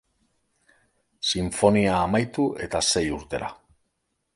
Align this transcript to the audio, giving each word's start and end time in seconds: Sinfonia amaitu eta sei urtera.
Sinfonia 1.33 1.95
amaitu 2.09 2.49
eta 2.69 2.83
sei 2.91 3.05
urtera. 3.23 3.57